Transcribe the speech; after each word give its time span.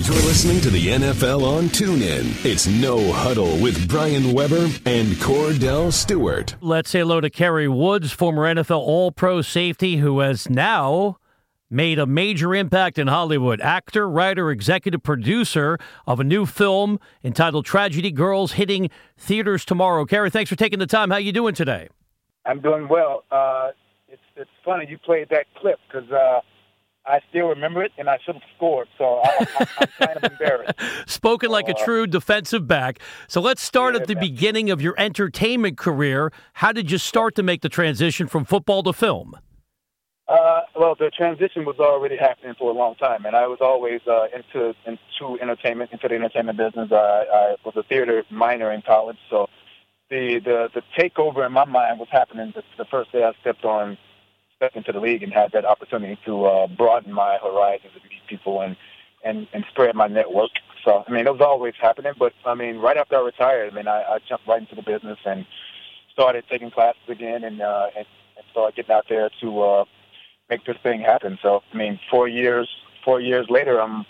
You're 0.00 0.14
listening 0.14 0.60
to 0.60 0.70
the 0.70 0.86
NFL 0.86 1.42
on 1.42 1.64
TuneIn. 1.64 2.44
It's 2.44 2.68
No 2.68 3.12
Huddle 3.12 3.58
with 3.60 3.88
Brian 3.88 4.32
Weber 4.32 4.68
and 4.86 5.08
Kordell 5.16 5.92
Stewart. 5.92 6.54
Let's 6.60 6.90
say 6.90 7.00
hello 7.00 7.20
to 7.20 7.28
Kerry 7.28 7.66
Rhodes, 7.66 8.12
former 8.12 8.42
NFL 8.44 8.78
All 8.78 9.10
Pro 9.10 9.42
safety, 9.42 9.96
who 9.96 10.20
has 10.20 10.48
now 10.48 11.18
made 11.68 11.98
a 11.98 12.06
major 12.06 12.54
impact 12.54 12.96
in 12.96 13.08
Hollywood. 13.08 13.60
Actor, 13.60 14.08
writer, 14.08 14.52
executive 14.52 15.02
producer 15.02 15.80
of 16.06 16.20
a 16.20 16.24
new 16.24 16.46
film 16.46 17.00
entitled 17.24 17.66
Tragedy 17.66 18.12
Girls 18.12 18.52
hitting 18.52 18.90
theaters 19.16 19.64
tomorrow. 19.64 20.04
Kerry, 20.04 20.30
thanks 20.30 20.48
for 20.48 20.56
taking 20.56 20.78
the 20.78 20.86
time. 20.86 21.10
How 21.10 21.16
are 21.16 21.20
you 21.20 21.32
doing 21.32 21.56
today? 21.56 21.88
I'm 22.46 22.60
doing 22.60 22.86
well. 22.88 23.24
Uh, 23.32 23.70
it's 24.08 24.22
it's 24.36 24.50
funny 24.64 24.86
you 24.88 24.96
played 24.98 25.28
that 25.30 25.46
clip 25.56 25.80
because 25.88 26.08
uh, 26.12 26.38
I 27.08 27.20
still 27.30 27.48
remember 27.48 27.82
it, 27.82 27.92
and 27.98 28.08
I 28.08 28.18
should 28.24 28.34
have 28.34 28.44
scored. 28.56 28.88
So 28.98 29.20
I, 29.24 29.46
am 29.80 29.86
kind 29.98 30.16
of 30.16 30.24
embarrassed. 30.32 30.78
Spoken 31.06 31.50
like 31.50 31.68
a 31.68 31.74
uh, 31.74 31.84
true 31.84 32.06
defensive 32.06 32.66
back. 32.66 33.00
So 33.26 33.40
let's 33.40 33.62
start 33.62 33.94
yeah, 33.94 34.02
at 34.02 34.08
the 34.08 34.14
man. 34.14 34.24
beginning 34.24 34.70
of 34.70 34.82
your 34.82 34.94
entertainment 34.98 35.78
career. 35.78 36.32
How 36.54 36.72
did 36.72 36.90
you 36.90 36.98
start 36.98 37.34
to 37.36 37.42
make 37.42 37.62
the 37.62 37.68
transition 37.68 38.26
from 38.28 38.44
football 38.44 38.82
to 38.82 38.92
film? 38.92 39.34
Uh, 40.28 40.60
well, 40.76 40.94
the 40.94 41.10
transition 41.10 41.64
was 41.64 41.76
already 41.78 42.16
happening 42.16 42.54
for 42.58 42.70
a 42.70 42.74
long 42.74 42.94
time, 42.96 43.24
and 43.24 43.34
I 43.34 43.46
was 43.46 43.58
always 43.62 44.02
uh, 44.06 44.26
into 44.34 44.74
into 44.84 45.40
entertainment, 45.40 45.90
into 45.90 46.06
the 46.06 46.14
entertainment 46.14 46.58
business. 46.58 46.92
I, 46.92 46.96
I 47.32 47.56
was 47.64 47.74
a 47.76 47.82
theater 47.84 48.22
minor 48.30 48.70
in 48.70 48.82
college, 48.82 49.16
so 49.30 49.48
the 50.10 50.38
the 50.44 50.68
the 50.74 50.82
takeover 50.98 51.46
in 51.46 51.52
my 51.52 51.64
mind 51.64 51.98
was 51.98 52.08
happening 52.10 52.52
the, 52.54 52.62
the 52.76 52.84
first 52.84 53.10
day 53.10 53.24
I 53.24 53.32
stepped 53.40 53.64
on 53.64 53.96
step 54.58 54.72
into 54.74 54.92
the 54.92 55.00
league 55.00 55.22
and 55.22 55.32
had 55.32 55.52
that 55.52 55.64
opportunity 55.64 56.18
to 56.24 56.44
uh, 56.44 56.66
broaden 56.66 57.12
my 57.12 57.38
horizons 57.40 57.92
and 57.94 58.02
meet 58.10 58.26
people 58.28 58.60
and, 58.60 58.76
and, 59.24 59.46
and 59.52 59.64
spread 59.70 59.94
my 59.94 60.08
network. 60.08 60.50
So, 60.84 61.04
I 61.06 61.10
mean, 61.10 61.26
it 61.26 61.32
was 61.32 61.40
always 61.40 61.74
happening. 61.80 62.12
But, 62.18 62.32
I 62.44 62.54
mean, 62.54 62.78
right 62.78 62.96
after 62.96 63.16
I 63.16 63.20
retired, 63.20 63.72
I 63.72 63.76
mean, 63.76 63.86
I, 63.86 64.02
I 64.02 64.18
jumped 64.28 64.48
right 64.48 64.60
into 64.60 64.74
the 64.74 64.82
business 64.82 65.18
and 65.24 65.46
started 66.12 66.44
taking 66.50 66.70
classes 66.72 67.00
again 67.08 67.44
and, 67.44 67.62
uh, 67.62 67.86
and, 67.96 68.06
and 68.36 68.44
started 68.50 68.74
getting 68.74 68.94
out 68.94 69.06
there 69.08 69.30
to 69.40 69.62
uh, 69.62 69.84
make 70.50 70.64
this 70.64 70.76
thing 70.82 71.00
happen. 71.00 71.38
So, 71.40 71.62
I 71.72 71.76
mean, 71.76 72.00
four 72.10 72.26
years, 72.26 72.68
four 73.04 73.20
years 73.20 73.46
later, 73.48 73.80
I'm 73.80 74.04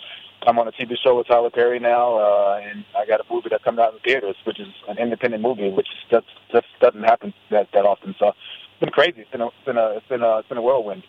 I'm 0.47 0.57
on 0.57 0.69
a 0.69 0.73
TV 0.73 0.97
show 1.03 1.19
with 1.19 1.27
Tyler 1.27 1.51
Perry 1.51 1.81
now, 1.81 2.17
uh, 2.17 2.61
and 2.63 2.85
I 2.97 3.05
got 3.07 3.21
a 3.21 3.25
movie 3.29 3.49
that 3.51 3.65
comes 3.65 3.81
out 3.81 3.95
in 3.95 3.99
theaters, 4.01 4.37
which 4.45 4.61
is 4.61 4.69
an 4.89 4.97
independent 4.97 5.43
movie, 5.43 5.69
which 5.69 5.89
just 6.11 6.29
just 6.53 6.67
doesn't 6.81 7.03
happen 7.03 7.35
that 7.51 7.69
that 7.75 7.85
often. 7.85 8.15
So 8.21 8.33
been 8.81 8.91
crazy. 8.91 9.21
It's 9.21 9.31
been 9.31 9.41
a, 9.41 9.47
it's 9.47 9.65
been 9.65 9.77
a, 9.77 9.97
it's 9.97 10.09
been 10.09 10.23
a, 10.23 10.39
it's 10.39 10.49
been 10.49 10.59
a 10.59 10.63
whirlwind. 10.63 11.03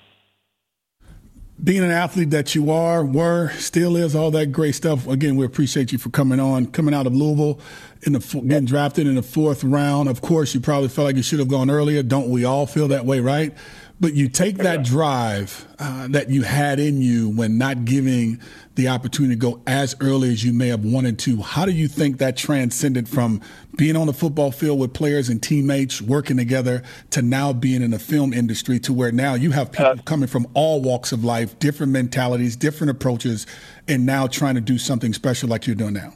Being 1.62 1.84
an 1.84 1.92
athlete 1.92 2.30
that 2.30 2.56
you 2.56 2.72
are, 2.72 3.04
were, 3.04 3.50
still 3.58 3.98
is, 3.98 4.16
all 4.16 4.32
that 4.32 4.54
great 4.54 4.76
stuff. 4.76 5.08
Again, 5.08 5.36
we 5.36 5.46
appreciate 5.46 5.92
you 5.92 5.98
for 5.98 6.10
coming 6.10 6.40
on, 6.40 6.68
coming 6.68 6.94
out 6.94 7.06
of 7.06 7.14
Louisville, 7.14 7.60
in 8.04 8.14
the 8.14 8.20
getting 8.48 8.64
drafted 8.64 9.08
in 9.08 9.16
the 9.16 9.22
fourth 9.22 9.62
round. 9.66 10.08
Of 10.08 10.22
course, 10.22 10.54
you 10.54 10.62
probably 10.62 10.88
felt 10.88 11.08
like 11.08 11.18
you 11.18 11.22
should 11.22 11.40
have 11.40 11.50
gone 11.50 11.70
earlier. 11.70 12.02
Don't 12.02 12.30
we 12.30 12.46
all 12.46 12.66
feel 12.66 12.88
that 12.88 13.06
way, 13.06 13.20
right? 13.20 13.54
But 14.02 14.14
you 14.14 14.30
take 14.30 14.58
that 14.60 14.84
drive 14.86 15.68
uh, 15.78 16.08
that 16.12 16.30
you 16.30 16.44
had 16.44 16.80
in 16.80 17.02
you 17.02 17.30
when 17.30 17.58
not 17.58 17.84
giving 17.84 18.40
the 18.76 18.88
opportunity 18.88 19.36
to 19.36 19.40
go 19.40 19.62
as 19.68 19.94
early 20.00 20.30
as 20.30 20.42
you 20.42 20.54
may 20.54 20.70
have 20.70 20.86
wanted 20.86 21.20
to. 21.20 21.42
How 21.42 21.66
do 21.66 21.74
you 21.74 21.90
think 21.90 22.18
that 22.20 22.38
transcended 22.38 23.10
from 23.10 23.42
being 23.76 23.98
on 23.98 24.08
the 24.08 24.14
football 24.14 24.52
field 24.52 24.80
with 24.80 24.94
players 24.94 25.28
and 25.28 25.44
teammates 25.44 26.02
working 26.02 26.38
together 26.38 26.82
to 27.10 27.22
now 27.22 27.52
being 27.52 27.82
in 27.82 27.92
the 27.92 28.00
film 28.00 28.32
industry 28.32 28.80
to 28.80 28.94
where 28.94 29.12
now 29.12 29.34
you 29.34 29.52
have 29.52 29.74
people 29.74 29.88
uh, 29.88 29.96
coming 30.06 30.28
from 30.28 30.48
all 30.54 30.82
walks 30.82 31.12
of 31.12 31.26
life, 31.26 31.60
different 31.60 31.92
mentalities, 31.92 32.56
different 32.56 32.92
approaches, 32.92 33.46
and 33.90 34.06
now 34.06 34.28
trying 34.28 34.56
to 34.56 34.62
do 34.62 34.78
something 34.78 35.14
special 35.14 35.50
like 35.50 35.68
you're 35.68 35.76
doing 35.76 35.94
now? 35.94 36.14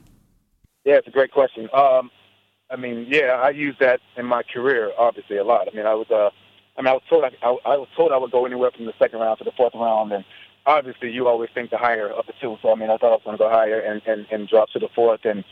Yeah, 0.86 0.96
it's 0.96 1.08
a 1.08 1.12
great 1.12 1.32
question. 1.32 1.68
Um, 1.74 2.12
I 2.70 2.78
mean, 2.78 3.08
yeah, 3.10 3.42
I 3.44 3.50
use 3.50 3.76
that 3.82 4.00
in 4.16 4.26
my 4.26 4.42
career 4.44 4.92
obviously 4.98 5.36
a 5.36 5.44
lot. 5.44 5.68
I 5.72 5.76
mean, 5.76 5.86
I 5.86 5.96
was 5.96 6.10
uh, 6.10 6.30
I 6.78 6.82
mean, 6.82 6.88
I 6.88 6.94
was 6.94 7.04
told 7.10 7.24
I, 7.24 7.32
I, 7.42 7.74
I 7.74 7.78
was 7.78 7.88
told 7.96 8.12
I 8.12 8.18
would 8.18 8.32
go 8.32 8.46
anywhere 8.46 8.72
from 8.72 8.86
the 8.86 8.94
second 8.98 9.20
round 9.20 9.38
to 9.40 9.44
the 9.44 9.52
fourth 9.52 9.74
round, 9.76 10.12
and 10.12 10.26
obviously 10.66 11.12
you 11.12 11.28
always 11.28 11.50
think 11.54 11.70
the 11.70 11.78
higher 11.78 12.10
of 12.10 12.26
the 12.26 12.34
two. 12.42 12.58
So 12.62 12.72
I 12.72 12.76
mean, 12.76 12.90
I 12.90 12.98
thought 12.98 13.12
I 13.12 13.16
was 13.16 13.22
going 13.24 13.38
to 13.38 13.44
go 13.44 13.50
higher 13.50 13.80
and 13.80 14.02
and 14.06 14.26
and 14.32 14.48
drop 14.48 14.70
to 14.72 14.80
the 14.80 14.90
fourth, 14.96 15.22
and 15.26 15.44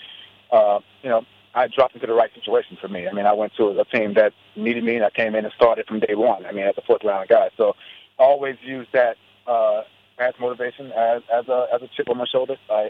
uh, 0.52 0.80
you 1.04 1.09
know, 1.09 1.26
I 1.54 1.68
dropped 1.68 1.96
into 1.96 2.08
the 2.08 2.14
right 2.14 2.34
situation 2.34 2.78
for 2.82 2.88
me. 2.88 3.08
I 3.08 3.14
mean, 3.14 3.26
I 3.26 3.34
went 3.34 3.54
to 3.58 3.80
a 3.80 3.86
team 3.86 4.16
that 4.16 4.34
needed 4.56 4.84
me, 4.84 4.96
and 4.96 5.06
I 5.06 5.09
came 5.09 5.36
in 5.36 5.46
and 5.46 5.54
started 5.54 5.86
from 5.88 6.00
day 6.00 6.16
one. 6.16 6.46
I 6.46 6.52
mean, 6.52 6.66
as 6.66 6.76
a 6.78 6.82
fourth 6.82 7.04
round 7.04 7.30
guy, 7.30 7.50
so 7.58 7.76
I 8.20 8.24
always 8.24 8.58
use 8.64 8.88
that 8.94 9.18
uh, 9.46 9.84
as 10.18 10.34
motivation, 10.40 10.92
as 10.94 11.22
as 11.32 11.48
a 11.48 11.68
as 11.74 11.82
a 11.82 11.90
chip 11.96 12.09
on 12.09 12.18
my 12.18 12.26
shoulder. 12.26 12.58
I 12.70 12.90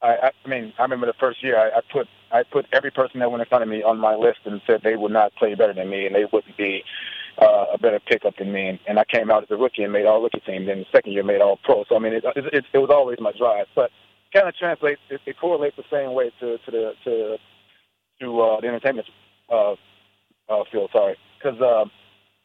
I, 0.00 0.30
I 0.44 0.48
mean, 0.48 0.72
I 0.78 0.82
remember 0.82 1.06
the 1.06 1.14
first 1.14 1.42
year 1.42 1.58
I, 1.58 1.78
I 1.78 1.80
put 1.92 2.08
I 2.30 2.42
put 2.44 2.66
every 2.72 2.90
person 2.90 3.20
that 3.20 3.30
went 3.30 3.42
in 3.42 3.48
front 3.48 3.62
of 3.62 3.68
me 3.68 3.82
on 3.82 3.98
my 3.98 4.14
list 4.14 4.40
and 4.44 4.60
said 4.66 4.82
they 4.82 4.96
would 4.96 5.12
not 5.12 5.34
play 5.34 5.54
better 5.54 5.72
than 5.72 5.90
me 5.90 6.06
and 6.06 6.14
they 6.14 6.24
wouldn't 6.32 6.56
be 6.56 6.84
uh, 7.40 7.66
a 7.72 7.78
better 7.78 8.00
pickup 8.00 8.36
than 8.36 8.52
me. 8.52 8.80
And, 8.86 8.98
I 8.98 9.04
came 9.04 9.30
out 9.30 9.42
as 9.44 9.50
a 9.50 9.56
rookie 9.56 9.82
and 9.82 9.92
made 9.92 10.06
all 10.06 10.22
rookie 10.22 10.40
team. 10.40 10.66
Then 10.66 10.80
the 10.80 10.86
second 10.92 11.12
year 11.12 11.22
made 11.22 11.40
all 11.40 11.58
pro. 11.62 11.84
So 11.88 11.96
I 11.96 11.98
mean, 11.98 12.12
it, 12.12 12.24
it, 12.36 12.44
it, 12.52 12.64
it 12.72 12.78
was 12.78 12.90
always 12.90 13.18
my 13.20 13.32
drive. 13.32 13.66
But 13.74 13.90
kind 14.32 14.48
of 14.48 14.56
translates. 14.56 15.00
It, 15.08 15.20
it 15.26 15.38
correlates 15.38 15.76
the 15.76 15.84
same 15.90 16.12
way 16.14 16.30
to 16.40 16.58
to 16.58 16.70
the 16.70 16.92
to 17.04 17.36
to 18.20 18.40
uh, 18.40 18.60
the 18.60 18.68
entertainment 18.68 19.08
uh, 19.50 19.72
uh, 20.48 20.64
field. 20.70 20.90
Sorry, 20.92 21.16
because. 21.38 21.60
Uh, 21.60 21.84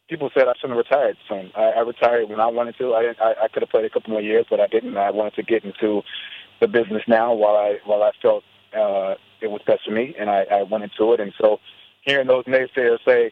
people 0.10 0.30
said 0.34 0.48
I 0.48 0.54
shouldn't 0.60 0.78
have 0.78 0.86
retired 0.86 1.18
soon. 1.28 1.50
I, 1.56 1.72
I 1.72 1.80
retired 1.80 2.30
when 2.30 2.40
I 2.40 2.48
wanted 2.48 2.78
to. 2.78 2.94
I. 2.94 3.14
I, 3.20 3.34
I 3.44 3.48
could 3.48 3.64
have 3.64 3.70
played 3.70 3.86
a 3.86 3.90
couple 3.90 4.12
more 4.12 4.22
years, 4.22 4.46
but 4.50 4.60
I 4.60 4.68
didn't. 4.68 4.96
I 4.98 5.10
wanted 5.10 5.34
to 5.36 5.44
get 5.44 5.64
into 5.64 6.04
the 6.60 6.68
business 6.68 7.02
now 7.08 7.34
while 7.34 7.56
I 7.56 7.80
while 7.86 8.04
I 8.04 8.12
felt 8.22 8.44
uh, 8.76 9.16
it 9.42 9.50
was 9.50 9.62
best 9.66 9.86
for 9.86 9.92
me, 9.92 10.16
and 10.20 10.30
I, 10.30 10.44
I 10.52 10.64
went 10.64 10.84
into 10.84 11.14
it. 11.14 11.20
And 11.20 11.34
so, 11.40 11.60
hearing 12.02 12.28
those 12.28 12.46
naysayers 12.46 13.00
say 13.06 13.32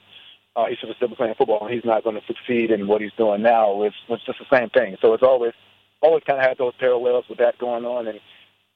uh, 0.56 0.66
he 0.66 0.76
should 0.76 0.90
have 0.90 0.98
still 0.98 1.08
been 1.08 1.18
playing 1.18 1.36
football 1.36 1.66
and 1.66 1.74
he's 1.74 1.86
not 1.86 2.04
going 2.04 2.20
to 2.20 2.26
succeed 2.28 2.72
in 2.72 2.88
what 2.88 3.02
he's 3.02 3.14
doing 3.18 3.42
now 3.42 3.74
was 3.74 3.94
was 4.10 4.22
just 4.26 4.40
the 4.40 4.58
same 4.58 4.70
thing. 4.70 4.98
So 5.02 5.14
it's 5.14 5.24
always 5.24 5.54
always 6.02 6.24
kind 6.26 6.40
of 6.40 6.46
had 6.46 6.58
those 6.58 6.74
parallels 6.80 7.26
with 7.30 7.38
that 7.38 7.58
going 7.58 7.86
on. 7.86 8.08
And 8.08 8.20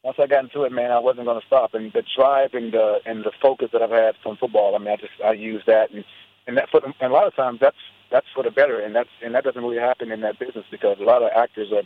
once 0.03 0.17
I 0.19 0.27
got 0.27 0.43
into 0.43 0.63
it, 0.63 0.71
man, 0.71 0.91
I 0.91 0.99
wasn't 0.99 1.25
going 1.25 1.39
to 1.39 1.47
stop. 1.47 1.73
And 1.73 1.91
the 1.91 2.03
drive 2.15 2.53
and 2.53 2.71
the 2.71 2.99
and 3.05 3.23
the 3.23 3.31
focus 3.41 3.69
that 3.73 3.81
I've 3.81 3.91
had 3.91 4.15
from 4.23 4.37
football, 4.37 4.75
I 4.75 4.79
mean, 4.79 4.89
I 4.89 4.95
just 4.95 5.13
I 5.23 5.33
use 5.33 5.63
that 5.67 5.91
and 5.91 6.05
and 6.47 6.57
that 6.57 6.69
for 6.69 6.81
and 6.85 7.11
a 7.11 7.13
lot 7.13 7.27
of 7.27 7.35
times 7.35 7.59
that's 7.59 7.77
that's 8.11 8.27
for 8.33 8.43
the 8.43 8.51
better, 8.51 8.79
and 8.79 8.95
that's 8.95 9.09
and 9.23 9.35
that 9.35 9.43
doesn't 9.43 9.61
really 9.61 9.79
happen 9.79 10.11
in 10.11 10.21
that 10.21 10.39
business 10.39 10.65
because 10.71 10.97
a 10.99 11.03
lot 11.03 11.23
of 11.23 11.31
actors 11.35 11.71
are 11.73 11.83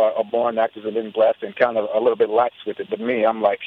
are, 0.00 0.12
are 0.12 0.24
born 0.24 0.58
actors 0.58 0.84
and 0.84 0.94
been 0.94 1.10
blessed 1.10 1.42
and 1.42 1.54
kind 1.56 1.76
of 1.76 1.88
a 1.92 1.98
little 1.98 2.16
bit 2.16 2.30
lax 2.30 2.54
with 2.66 2.80
it. 2.80 2.88
But 2.88 3.00
me, 3.00 3.26
I'm 3.26 3.42
like, 3.42 3.58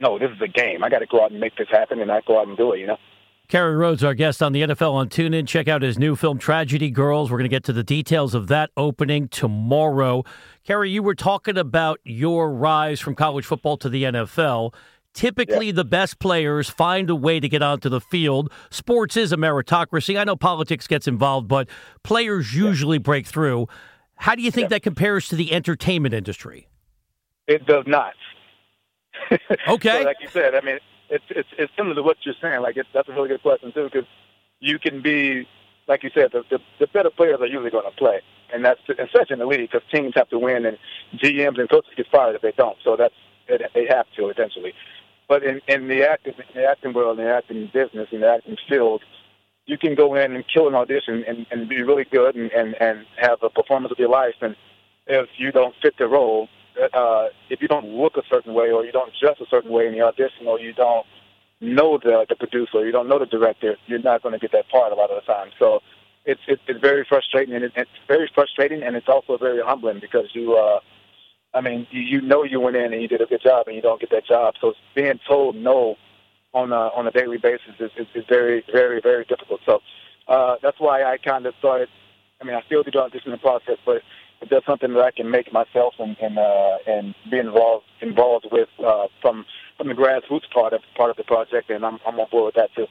no, 0.00 0.18
this 0.18 0.30
is 0.30 0.42
a 0.42 0.48
game. 0.48 0.84
I 0.84 0.90
got 0.90 0.98
to 0.98 1.06
go 1.06 1.24
out 1.24 1.30
and 1.30 1.40
make 1.40 1.56
this 1.56 1.68
happen, 1.70 2.00
and 2.00 2.10
I 2.10 2.20
go 2.26 2.40
out 2.40 2.48
and 2.48 2.56
do 2.56 2.72
it. 2.72 2.80
You 2.80 2.88
know. 2.88 2.98
Kerry 3.50 3.74
Rhodes, 3.74 4.04
our 4.04 4.14
guest 4.14 4.44
on 4.44 4.52
the 4.52 4.62
NFL 4.62 4.92
on 4.92 5.08
TuneIn. 5.08 5.44
Check 5.44 5.66
out 5.66 5.82
his 5.82 5.98
new 5.98 6.14
film, 6.14 6.38
Tragedy 6.38 6.88
Girls. 6.88 7.32
We're 7.32 7.38
going 7.38 7.50
to 7.50 7.56
get 7.56 7.64
to 7.64 7.72
the 7.72 7.82
details 7.82 8.32
of 8.32 8.46
that 8.46 8.70
opening 8.76 9.26
tomorrow. 9.26 10.22
Kerry, 10.62 10.88
you 10.88 11.02
were 11.02 11.16
talking 11.16 11.58
about 11.58 11.98
your 12.04 12.52
rise 12.52 13.00
from 13.00 13.16
college 13.16 13.44
football 13.44 13.76
to 13.78 13.88
the 13.88 14.04
NFL. 14.04 14.72
Typically, 15.14 15.66
yeah. 15.66 15.72
the 15.72 15.84
best 15.84 16.20
players 16.20 16.70
find 16.70 17.10
a 17.10 17.16
way 17.16 17.40
to 17.40 17.48
get 17.48 17.60
onto 17.60 17.88
the 17.88 18.00
field. 18.00 18.52
Sports 18.70 19.16
is 19.16 19.32
a 19.32 19.36
meritocracy. 19.36 20.16
I 20.16 20.22
know 20.22 20.36
politics 20.36 20.86
gets 20.86 21.08
involved, 21.08 21.48
but 21.48 21.68
players 22.04 22.54
usually 22.54 22.98
yeah. 22.98 23.02
break 23.02 23.26
through. 23.26 23.66
How 24.14 24.36
do 24.36 24.42
you 24.42 24.52
think 24.52 24.66
yeah. 24.66 24.76
that 24.76 24.84
compares 24.84 25.26
to 25.26 25.34
the 25.34 25.52
entertainment 25.52 26.14
industry? 26.14 26.68
It 27.48 27.66
does 27.66 27.82
not. 27.88 28.12
Okay. 29.68 29.98
so 29.98 30.04
like 30.04 30.16
you 30.20 30.28
said, 30.28 30.54
I 30.54 30.60
mean, 30.60 30.78
it's 31.10 31.24
it's 31.30 31.48
it's 31.58 31.72
similar 31.76 31.94
to 31.94 32.02
what 32.02 32.16
you're 32.22 32.34
saying. 32.40 32.62
Like, 32.62 32.76
it's, 32.76 32.88
that's 32.94 33.08
a 33.08 33.12
really 33.12 33.28
good 33.28 33.42
question 33.42 33.72
too, 33.72 33.84
because 33.84 34.08
you 34.60 34.78
can 34.78 35.02
be, 35.02 35.46
like 35.88 36.02
you 36.02 36.10
said, 36.14 36.30
the 36.32 36.44
the, 36.50 36.58
the 36.78 36.86
better 36.88 37.10
players 37.10 37.40
are 37.40 37.46
usually 37.46 37.70
going 37.70 37.90
to 37.90 37.96
play, 37.96 38.20
and 38.52 38.64
that's 38.64 38.80
especially 38.88 39.34
in 39.34 39.38
the 39.40 39.46
league 39.46 39.70
because 39.70 39.82
teams 39.92 40.14
have 40.16 40.28
to 40.30 40.38
win, 40.38 40.64
and 40.66 40.78
GMs 41.16 41.58
and 41.58 41.68
coaches 41.68 41.92
get 41.96 42.06
fired 42.10 42.36
if 42.36 42.42
they 42.42 42.52
don't. 42.52 42.78
So 42.84 42.96
that's 42.96 43.14
it, 43.48 43.62
they 43.74 43.86
have 43.86 44.06
to 44.16 44.28
eventually. 44.28 44.72
But 45.28 45.42
in 45.42 45.60
in 45.68 45.88
the 45.88 46.08
acting 46.08 46.34
in 46.54 46.62
the 46.62 46.68
acting 46.68 46.92
world, 46.92 47.18
in 47.18 47.24
the 47.24 47.32
acting 47.32 47.70
business, 47.72 48.08
in 48.12 48.20
the 48.20 48.28
acting 48.28 48.56
field, 48.68 49.02
you 49.66 49.78
can 49.78 49.94
go 49.94 50.14
in 50.14 50.34
and 50.34 50.44
kill 50.52 50.68
an 50.68 50.74
audition 50.74 51.24
and, 51.26 51.46
and 51.50 51.68
be 51.68 51.82
really 51.82 52.04
good 52.04 52.34
and, 52.34 52.50
and, 52.50 52.74
and 52.80 53.06
have 53.16 53.38
a 53.42 53.48
performance 53.48 53.92
of 53.92 53.98
your 53.98 54.08
life. 54.08 54.34
And 54.40 54.56
if 55.06 55.28
you 55.38 55.52
don't 55.52 55.74
fit 55.80 55.94
the 55.98 56.08
role, 56.08 56.48
uh, 56.92 57.28
if 57.48 57.60
you 57.60 57.68
don't 57.68 57.86
look 57.86 58.16
a 58.16 58.22
certain 58.30 58.54
way 58.54 58.70
or 58.70 58.84
you 58.84 58.92
don't 58.92 59.12
dress 59.20 59.36
a 59.40 59.46
certain 59.50 59.70
way 59.70 59.86
in 59.86 59.92
the 59.92 60.02
audition 60.02 60.46
or 60.46 60.58
you 60.60 60.72
don't 60.72 61.06
know 61.60 61.98
the, 62.02 62.24
the 62.28 62.36
producer 62.36 62.86
you 62.86 62.92
don't 62.92 63.08
know 63.08 63.18
the 63.18 63.26
director, 63.26 63.76
you're 63.86 63.98
not 63.98 64.22
going 64.22 64.32
to 64.32 64.38
get 64.38 64.52
that 64.52 64.68
part 64.68 64.92
a 64.92 64.94
lot 64.94 65.10
of 65.10 65.22
the 65.22 65.32
time. 65.32 65.50
So 65.58 65.80
it's, 66.24 66.40
it's, 66.48 66.62
it's 66.66 66.80
very 66.80 67.04
frustrating 67.08 67.54
and 67.54 67.64
it, 67.64 67.72
it's 67.76 67.90
very 68.08 68.30
frustrating 68.34 68.82
and 68.82 68.96
it's 68.96 69.08
also 69.08 69.36
very 69.36 69.60
humbling 69.62 70.00
because 70.00 70.26
you, 70.32 70.56
uh, 70.56 70.80
I 71.52 71.60
mean, 71.60 71.86
you, 71.90 72.00
you 72.00 72.20
know 72.20 72.44
you 72.44 72.60
went 72.60 72.76
in 72.76 72.92
and 72.92 73.02
you 73.02 73.08
did 73.08 73.20
a 73.20 73.26
good 73.26 73.42
job 73.42 73.66
and 73.66 73.76
you 73.76 73.82
don't 73.82 74.00
get 74.00 74.10
that 74.10 74.26
job. 74.26 74.54
So 74.60 74.74
being 74.94 75.18
told 75.26 75.56
no 75.56 75.96
on 76.52 76.72
a 76.72 76.90
on 76.96 77.06
a 77.06 77.10
daily 77.10 77.38
basis 77.38 77.74
is, 77.78 77.90
is, 77.96 78.06
is 78.14 78.24
very 78.28 78.64
very 78.72 79.00
very 79.00 79.24
difficult. 79.24 79.60
So 79.64 79.80
uh, 80.28 80.56
that's 80.62 80.78
why 80.78 81.02
I 81.02 81.16
kind 81.18 81.46
of 81.46 81.54
started. 81.58 81.88
I 82.40 82.44
mean, 82.44 82.54
I 82.54 82.62
still 82.62 82.82
do 82.82 82.90
the 82.90 82.98
auditioning 82.98 83.40
process, 83.40 83.76
but 83.84 84.02
if 84.40 84.48
there's 84.48 84.64
something 84.64 84.92
that 84.94 85.02
I 85.02 85.10
can 85.10 85.30
make 85.30 85.52
myself 85.52 85.94
and 85.98 86.16
and, 86.20 86.38
uh, 86.38 86.78
and 86.86 87.14
be 87.30 87.38
involved 87.38 87.84
involved 88.00 88.46
with 88.50 88.68
uh, 88.84 89.06
from 89.20 89.44
from 89.76 89.88
the 89.88 89.94
grassroots 89.94 90.50
part 90.52 90.72
of 90.72 90.82
part 90.96 91.10
of 91.10 91.16
the 91.16 91.24
project, 91.24 91.70
and 91.70 91.84
I'm 91.84 91.98
I'm 92.06 92.18
on 92.18 92.28
board 92.30 92.46
with 92.46 92.54
that 92.54 92.70
too. 92.74 92.86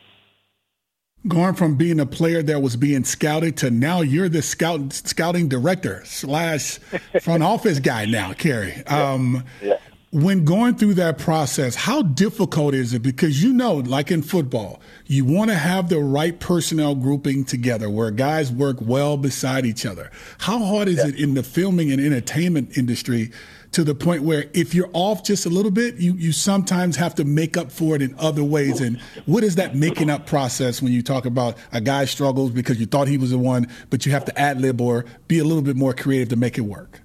Going 1.28 1.54
from 1.54 1.76
being 1.76 2.00
a 2.00 2.06
player 2.06 2.42
that 2.44 2.62
was 2.62 2.78
being 2.78 3.04
scouted 3.04 3.58
to 3.58 3.70
now 3.70 4.00
you're 4.00 4.30
the 4.30 4.42
scout 4.42 4.94
scouting 4.94 5.50
director 5.50 6.02
slash 6.06 6.80
front 7.22 7.44
office 7.44 7.80
guy 7.80 8.06
now, 8.06 8.32
Kerry. 8.34 8.86
Um, 8.86 9.44
yeah. 9.62 9.80
When 10.12 10.44
going 10.44 10.76
through 10.76 10.96
that 10.96 11.20
process, 11.20 11.76
how 11.76 12.02
difficult 12.02 12.74
is 12.74 12.96
it? 12.96 13.04
Because 13.04 13.44
you 13.44 13.54
know, 13.54 13.76
like 13.76 14.10
in 14.10 14.24
football, 14.24 14.82
you 15.06 15.24
want 15.24 15.52
to 15.52 15.56
have 15.56 15.90
the 15.90 16.00
right 16.00 16.40
personnel 16.40 16.96
grouping 16.96 17.46
together 17.46 17.92
where 17.92 18.10
guys 18.10 18.52
work 18.52 18.78
well 18.82 19.18
beside 19.18 19.68
each 19.68 19.86
other. 19.86 20.10
How 20.40 20.58
hard 20.58 20.88
is 20.88 20.98
yeah. 20.98 21.10
it 21.10 21.20
in 21.20 21.36
the 21.36 21.44
filming 21.44 21.92
and 21.92 22.02
entertainment 22.02 22.76
industry 22.76 23.32
to 23.72 23.84
the 23.84 23.94
point 23.94 24.24
where 24.24 24.46
if 24.54 24.74
you're 24.74 24.90
off 24.94 25.24
just 25.24 25.46
a 25.46 25.50
little 25.50 25.70
bit, 25.70 25.98
you, 25.98 26.14
you 26.14 26.32
sometimes 26.32 26.96
have 26.96 27.14
to 27.16 27.24
make 27.24 27.56
up 27.56 27.72
for 27.72 27.96
it 27.96 28.02
in 28.02 28.16
other 28.18 28.44
ways. 28.44 28.82
And 28.82 29.00
what 29.28 29.44
is 29.44 29.56
that 29.56 29.76
making 29.76 30.10
up 30.10 30.26
process 30.26 30.82
when 30.82 30.92
you 30.92 31.04
talk 31.04 31.26
about 31.26 31.56
a 31.72 31.82
guy 31.82 32.06
struggles 32.06 32.50
because 32.50 32.80
you 32.80 32.88
thought 32.88 33.08
he 33.08 33.20
was 33.20 33.30
the 33.30 33.38
one, 33.38 33.68
but 33.92 34.08
you 34.08 34.12
have 34.12 34.26
to 34.26 34.40
ad 34.40 34.60
lib 34.60 34.82
or 34.82 35.06
be 35.28 35.38
a 35.38 35.44
little 35.44 35.62
bit 35.62 35.76
more 35.76 35.94
creative 35.94 36.30
to 36.30 36.36
make 36.36 36.58
it 36.58 36.62
work? 36.62 37.02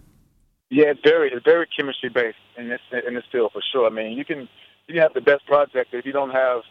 Yeah, 0.74 0.86
it's 0.90 1.00
very 1.04 1.30
it's 1.30 1.44
very 1.44 1.68
chemistry 1.68 2.08
based 2.08 2.36
in 2.58 2.68
this 2.68 2.80
in 3.06 3.14
this 3.14 3.22
field 3.30 3.52
for 3.52 3.62
sure. 3.72 3.86
I 3.86 3.90
mean, 3.90 4.18
you 4.18 4.24
can 4.24 4.48
you 4.88 4.94
can 4.94 5.02
have 5.02 5.14
the 5.14 5.20
best 5.20 5.46
project 5.46 5.94
if 5.94 6.04
you 6.04 6.10
don't 6.10 6.32
have 6.32 6.62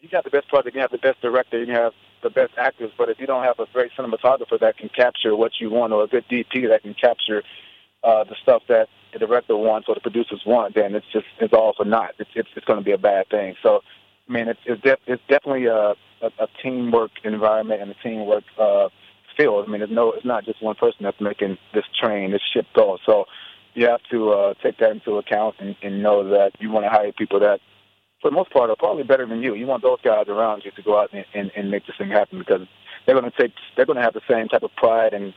you 0.00 0.08
got 0.10 0.24
the 0.24 0.30
best 0.30 0.48
project, 0.48 0.76
you 0.76 0.82
have 0.82 0.90
the 0.90 0.98
best 0.98 1.22
director, 1.22 1.64
you 1.64 1.72
have 1.72 1.94
the 2.22 2.28
best 2.28 2.52
actors, 2.58 2.90
but 2.98 3.08
if 3.08 3.18
you 3.18 3.26
don't 3.26 3.44
have 3.44 3.58
a 3.58 3.64
great 3.72 3.90
cinematographer 3.98 4.60
that 4.60 4.76
can 4.76 4.90
capture 4.90 5.34
what 5.34 5.52
you 5.60 5.70
want 5.70 5.94
or 5.94 6.04
a 6.04 6.06
good 6.06 6.24
DP 6.28 6.68
that 6.68 6.82
can 6.82 6.92
capture 6.92 7.42
uh, 8.04 8.22
the 8.24 8.36
stuff 8.42 8.62
that 8.68 8.88
the 9.14 9.18
director 9.18 9.56
wants 9.56 9.88
or 9.88 9.94
the 9.94 10.00
producers 10.02 10.42
want, 10.44 10.74
then 10.74 10.94
it's 10.94 11.06
just 11.10 11.26
it's 11.40 11.54
all 11.54 11.72
for 11.74 11.86
naught. 11.86 12.12
It's 12.18 12.30
it's, 12.34 12.50
it's 12.54 12.66
going 12.66 12.78
to 12.80 12.84
be 12.84 12.92
a 12.92 12.98
bad 12.98 13.30
thing. 13.30 13.54
So, 13.62 13.80
I 14.28 14.32
mean, 14.32 14.48
it's 14.48 14.60
it's, 14.66 14.82
def- 14.82 15.06
it's 15.06 15.22
definitely 15.26 15.64
a, 15.66 15.94
a, 16.20 16.26
a 16.38 16.48
teamwork 16.62 17.12
environment 17.24 17.80
and 17.80 17.90
a 17.92 17.96
teamwork 18.02 18.44
uh, 18.58 18.90
field. 19.38 19.64
I 19.66 19.70
mean, 19.70 19.82
it's 19.82 19.92
no, 19.92 20.12
it's 20.12 20.24
not 20.24 20.44
just 20.44 20.62
one 20.62 20.74
person 20.74 20.98
that's 21.02 21.20
making 21.20 21.56
this 21.72 21.84
train, 22.02 22.32
this 22.32 22.42
ship 22.52 22.66
go. 22.74 22.98
So, 23.06 23.24
you 23.74 23.86
have 23.86 24.00
to 24.10 24.30
uh, 24.30 24.54
take 24.62 24.78
that 24.78 24.90
into 24.90 25.18
account 25.18 25.54
and, 25.60 25.76
and 25.82 26.02
know 26.02 26.28
that 26.30 26.52
you 26.58 26.70
want 26.70 26.84
to 26.84 26.90
hire 26.90 27.12
people 27.12 27.38
that, 27.40 27.60
for 28.20 28.30
the 28.30 28.34
most 28.34 28.50
part, 28.50 28.70
are 28.70 28.76
probably 28.76 29.04
better 29.04 29.24
than 29.26 29.42
you. 29.42 29.54
You 29.54 29.66
want 29.66 29.82
those 29.82 30.00
guys 30.02 30.26
around 30.28 30.62
you 30.64 30.72
to 30.72 30.82
go 30.82 30.98
out 30.98 31.10
and, 31.12 31.24
and, 31.34 31.52
and 31.56 31.70
make 31.70 31.86
this 31.86 31.96
thing 31.96 32.10
happen 32.10 32.40
because 32.40 32.66
they're 33.06 33.18
going 33.18 33.30
to 33.30 33.38
take, 33.38 33.52
they're 33.76 33.86
going 33.86 33.96
to 33.96 34.02
have 34.02 34.14
the 34.14 34.22
same 34.28 34.48
type 34.48 34.64
of 34.64 34.74
pride 34.76 35.14
and 35.14 35.32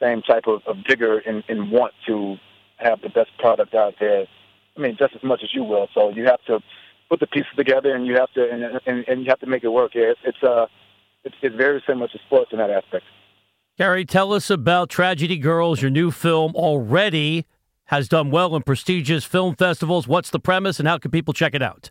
same 0.00 0.22
type 0.22 0.44
of, 0.46 0.62
of 0.66 0.76
vigor 0.88 1.18
and, 1.18 1.44
and 1.48 1.70
want 1.70 1.92
to 2.06 2.36
have 2.76 3.00
the 3.02 3.10
best 3.10 3.30
product 3.38 3.74
out 3.74 3.94
there. 4.00 4.26
I 4.76 4.80
mean, 4.80 4.96
just 4.98 5.14
as 5.14 5.22
much 5.22 5.40
as 5.42 5.50
you 5.54 5.62
will. 5.62 5.88
So 5.94 6.10
you 6.10 6.24
have 6.24 6.42
to 6.46 6.60
put 7.10 7.20
the 7.20 7.26
pieces 7.26 7.52
together, 7.56 7.94
and 7.94 8.06
you 8.06 8.14
have 8.14 8.32
to 8.32 8.50
and 8.50 8.80
and, 8.86 9.04
and 9.06 9.20
you 9.22 9.26
have 9.28 9.40
to 9.40 9.46
make 9.46 9.64
it 9.64 9.68
work. 9.68 9.94
Yeah, 9.94 10.12
it's 10.12 10.20
it's 10.24 10.42
uh 10.42 10.66
it's, 11.24 11.36
it's 11.42 11.54
very 11.54 11.82
similar 11.86 12.08
to 12.08 12.18
sports 12.26 12.52
in 12.52 12.58
that 12.58 12.70
aspect. 12.70 13.04
Kerry, 13.82 14.04
tell 14.04 14.32
us 14.32 14.48
about 14.48 14.90
Tragedy 14.90 15.36
Girls. 15.36 15.82
Your 15.82 15.90
new 15.90 16.12
film 16.12 16.54
already 16.54 17.46
has 17.86 18.06
done 18.06 18.30
well 18.30 18.54
in 18.54 18.62
prestigious 18.62 19.24
film 19.24 19.56
festivals. 19.56 20.06
What's 20.06 20.30
the 20.30 20.38
premise, 20.38 20.78
and 20.78 20.86
how 20.86 20.98
can 20.98 21.10
people 21.10 21.34
check 21.34 21.52
it 21.52 21.62
out? 21.62 21.90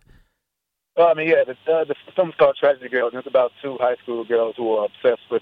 Well, 0.96 1.10
I 1.10 1.16
mean, 1.16 1.28
yeah, 1.28 1.44
the, 1.44 1.52
uh, 1.70 1.84
the 1.84 1.96
film's 2.16 2.34
called 2.40 2.56
Tragedy 2.58 2.88
Girls, 2.88 3.12
and 3.12 3.20
it's 3.20 3.28
about 3.28 3.52
two 3.62 3.76
high 3.82 3.98
school 4.04 4.24
girls 4.24 4.56
who 4.56 4.72
are 4.72 4.86
obsessed 4.86 5.30
with 5.30 5.42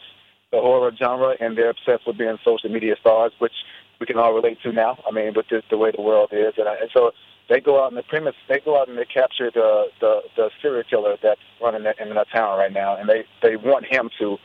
the 0.52 0.60
horror 0.60 0.92
genre, 0.98 1.36
and 1.40 1.56
they're 1.56 1.70
obsessed 1.70 2.08
with 2.08 2.18
being 2.18 2.40
social 2.44 2.72
media 2.72 2.96
stars, 3.00 3.32
which 3.38 3.54
we 4.00 4.08
can 4.08 4.18
all 4.18 4.34
relate 4.34 4.58
to 4.64 4.72
now. 4.72 4.98
I 5.08 5.12
mean, 5.12 5.36
with 5.36 5.48
just 5.50 5.70
the 5.70 5.78
way 5.78 5.92
the 5.96 6.02
world 6.02 6.30
is, 6.32 6.54
and, 6.58 6.68
I, 6.68 6.78
and 6.78 6.90
so 6.92 7.12
they 7.48 7.60
go 7.60 7.84
out 7.86 7.92
in 7.92 7.96
the 7.96 8.02
premise. 8.02 8.34
They 8.48 8.60
go 8.60 8.82
out 8.82 8.90
and 8.90 8.98
they 8.98 9.06
capture 9.06 9.52
the 9.54 9.90
the, 10.02 10.22
the 10.36 10.50
serial 10.64 10.84
killer 10.90 11.16
that's 11.22 11.42
running 11.62 11.86
in 11.86 12.10
the 12.10 12.26
town 12.34 12.58
right 12.58 12.74
now, 12.74 12.96
and 12.96 13.08
they 13.08 13.26
they 13.44 13.56
want 13.56 13.86
him 13.86 14.10
to 14.18 14.40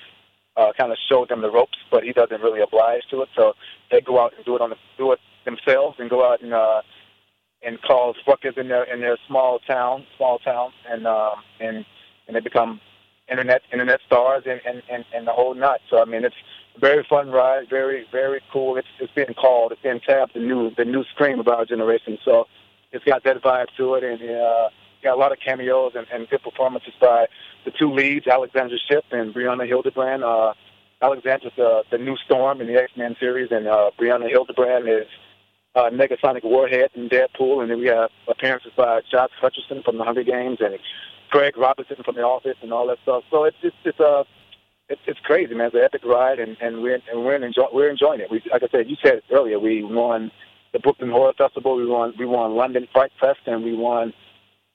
uh, 0.56 0.72
kind 0.78 0.92
of 0.92 0.98
show 1.08 1.26
them 1.26 1.42
the 1.42 1.50
ropes, 1.50 1.78
but 1.90 2.04
he 2.04 2.12
doesn't 2.12 2.40
really 2.40 2.60
oblige 2.60 3.02
to 3.10 3.22
it. 3.22 3.28
So 3.36 3.54
they 3.90 4.00
go 4.00 4.22
out 4.22 4.32
and 4.36 4.44
do 4.44 4.54
it 4.56 4.60
on 4.60 4.70
the 4.70 4.76
do 4.96 5.12
it 5.12 5.20
themselves, 5.44 5.96
and 5.98 6.08
go 6.08 6.24
out 6.30 6.42
and 6.42 6.54
uh, 6.54 6.82
and 7.62 7.80
cause 7.82 8.14
ruckus 8.26 8.54
in 8.56 8.68
their 8.68 8.84
in 8.84 9.00
their 9.00 9.18
small 9.26 9.58
town, 9.60 10.06
small 10.16 10.38
town, 10.38 10.70
and 10.88 11.06
um, 11.06 11.34
and 11.60 11.84
and 12.26 12.36
they 12.36 12.40
become 12.40 12.80
internet 13.30 13.62
internet 13.72 14.00
stars 14.06 14.44
and 14.46 14.60
and 14.66 14.82
and, 14.90 15.04
and 15.14 15.26
the 15.26 15.32
whole 15.32 15.54
nut. 15.54 15.80
So 15.90 16.00
I 16.00 16.04
mean, 16.04 16.24
it's 16.24 16.36
a 16.76 16.80
very 16.80 17.04
fun 17.08 17.30
ride, 17.30 17.68
very 17.68 18.06
very 18.12 18.40
cool. 18.52 18.76
It's 18.76 18.88
it's 19.00 19.12
being 19.14 19.34
called, 19.34 19.72
it's 19.72 19.82
being 19.82 20.00
tabbed 20.00 20.34
the 20.34 20.40
new 20.40 20.72
the 20.76 20.84
new 20.84 21.04
scream 21.14 21.40
of 21.40 21.48
our 21.48 21.64
generation. 21.64 22.18
So 22.24 22.46
it's 22.92 23.04
got 23.04 23.24
that 23.24 23.42
vibe 23.42 23.66
to 23.76 23.94
it, 23.94 24.04
and 24.04 24.30
uh, 24.30 24.68
got 25.04 25.14
a 25.14 25.20
lot 25.20 25.32
of 25.32 25.38
cameos 25.38 25.92
and, 25.94 26.06
and 26.12 26.28
good 26.28 26.42
performances 26.42 26.92
by 27.00 27.26
the 27.64 27.70
two 27.70 27.92
leads, 27.92 28.26
Alexandra 28.26 28.78
Shipp 28.88 29.04
and 29.12 29.34
Brianna 29.34 29.66
Hildebrand. 29.66 30.24
Uh, 30.24 30.54
Alexandra's 31.00 31.52
the 31.56 31.84
the 31.90 31.98
new 31.98 32.16
Storm 32.24 32.60
in 32.60 32.66
the 32.66 32.80
X 32.80 32.92
Men 32.96 33.14
series, 33.20 33.50
and 33.50 33.66
uh, 33.68 33.90
Brianna 33.98 34.28
Hildebrand 34.28 34.88
is 34.88 35.06
uh, 35.74 35.90
Negasonic 35.90 36.44
Warhead 36.44 36.90
in 36.94 37.08
Deadpool, 37.08 37.62
and 37.62 37.70
then 37.70 37.78
we 37.78 37.86
have 37.86 38.10
appearances 38.28 38.72
by 38.76 39.00
Josh 39.10 39.30
Hutcherson 39.42 39.84
from 39.84 39.98
The 39.98 40.04
Hunger 40.04 40.22
Games 40.24 40.58
and 40.60 40.78
Craig 41.30 41.56
Robinson 41.56 41.96
from 42.04 42.14
The 42.14 42.22
Office 42.22 42.56
and 42.62 42.72
all 42.72 42.86
that 42.88 42.98
stuff. 43.02 43.24
So 43.30 43.44
it's 43.44 43.56
it's 43.62 43.76
it's 43.84 44.00
uh, 44.00 44.24
it's, 44.88 45.00
it's 45.06 45.20
crazy, 45.20 45.54
man. 45.54 45.66
It's 45.66 45.74
an 45.74 45.82
epic 45.82 46.04
ride, 46.04 46.38
and 46.38 46.56
and 46.60 46.82
we're 46.82 47.00
and 47.10 47.24
we're 47.24 47.36
enjoy, 47.36 47.66
we're 47.72 47.90
enjoying 47.90 48.20
it. 48.20 48.30
We 48.30 48.42
like 48.50 48.62
I 48.62 48.68
said, 48.70 48.88
you 48.88 48.96
said 49.02 49.22
earlier, 49.30 49.58
we 49.58 49.82
won 49.82 50.30
the 50.72 50.78
Brooklyn 50.80 51.10
Horror 51.10 51.32
Festival, 51.38 51.76
we 51.76 51.86
won 51.86 52.14
we 52.18 52.26
won 52.26 52.54
London 52.54 52.86
Fright 52.92 53.12
Fest, 53.20 53.40
and 53.46 53.64
we 53.64 53.74
won 53.74 54.12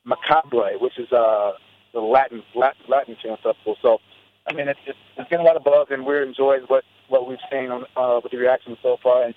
Macabre, 0.05 0.77
which 0.79 0.97
is 0.97 1.11
uh 1.11 1.51
the 1.93 1.99
Latin 1.99 2.43
Latin, 2.55 2.81
Latin 2.87 3.17
film 3.21 3.37
festival. 3.43 3.75
So 3.81 3.99
I 4.47 4.53
mean, 4.53 4.67
it's, 4.67 4.79
it's 4.85 4.97
it's 5.17 5.29
getting 5.29 5.45
a 5.45 5.47
lot 5.47 5.57
of 5.57 5.63
buzz, 5.63 5.87
and 5.89 6.05
we're 6.05 6.23
enjoying 6.23 6.63
what 6.67 6.83
what 7.07 7.27
we've 7.27 7.39
seen 7.51 7.71
on, 7.71 7.85
uh, 7.95 8.19
with 8.23 8.31
the 8.31 8.37
reaction 8.37 8.77
so 8.81 8.97
far. 9.01 9.23
And 9.23 9.33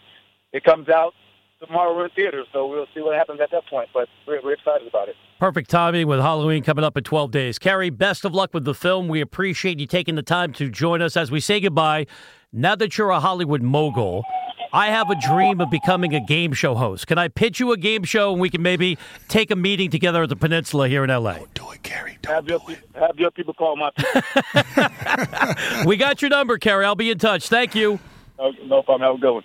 it 0.52 0.64
comes 0.64 0.88
out 0.88 1.12
tomorrow 1.60 2.04
in 2.04 2.10
theaters, 2.10 2.46
so 2.52 2.66
we'll 2.66 2.86
see 2.94 3.00
what 3.00 3.16
happens 3.16 3.40
at 3.40 3.50
that 3.50 3.66
point. 3.68 3.88
But 3.94 4.08
we're, 4.26 4.42
we're 4.42 4.54
excited 4.54 4.86
about 4.86 5.08
it. 5.08 5.16
Perfect 5.38 5.70
timing 5.70 6.06
with 6.06 6.20
Halloween 6.20 6.62
coming 6.62 6.84
up 6.84 6.96
in 6.96 7.04
12 7.04 7.30
days. 7.30 7.58
Kerry, 7.58 7.90
best 7.90 8.24
of 8.24 8.34
luck 8.34 8.54
with 8.54 8.64
the 8.64 8.74
film. 8.74 9.08
We 9.08 9.20
appreciate 9.20 9.80
you 9.80 9.86
taking 9.86 10.14
the 10.14 10.22
time 10.22 10.52
to 10.54 10.68
join 10.68 11.02
us 11.02 11.16
as 11.16 11.30
we 11.30 11.40
say 11.40 11.60
goodbye. 11.60 12.06
Now 12.52 12.76
that 12.76 12.98
you're 12.98 13.10
a 13.10 13.20
Hollywood 13.20 13.62
mogul, 13.62 14.24
I 14.74 14.86
have 14.86 15.10
a 15.10 15.14
dream 15.14 15.60
of 15.60 15.70
becoming 15.70 16.14
a 16.14 16.20
game 16.20 16.54
show 16.54 16.74
host. 16.74 17.06
Can 17.06 17.18
I 17.18 17.28
pitch 17.28 17.60
you 17.60 17.72
a 17.72 17.76
game 17.76 18.04
show 18.04 18.32
and 18.32 18.40
we 18.40 18.48
can 18.48 18.62
maybe 18.62 18.96
take 19.28 19.50
a 19.50 19.56
meeting 19.56 19.90
together 19.90 20.22
at 20.22 20.30
the 20.30 20.36
Peninsula 20.36 20.88
here 20.88 21.04
in 21.04 21.10
LA? 21.10 21.34
Don't 21.34 21.54
do 21.54 21.70
it, 21.72 21.82
Kerry. 21.82 22.18
Don't 22.22 22.34
have, 22.34 22.48
your, 22.48 22.58
do 22.60 22.72
it. 22.72 22.78
have 22.94 23.18
your 23.18 23.30
people 23.30 23.52
call 23.52 23.76
my 23.76 23.90
people. 23.96 25.84
we 25.84 25.98
got 25.98 26.22
your 26.22 26.30
number, 26.30 26.56
Kerry. 26.56 26.86
I'll 26.86 26.94
be 26.94 27.10
in 27.10 27.18
touch. 27.18 27.48
Thank 27.48 27.74
you. 27.74 28.00
No 28.38 28.82
problem. 28.82 29.02
Have 29.02 29.16
a 29.16 29.18
good 29.18 29.32
one. 29.34 29.44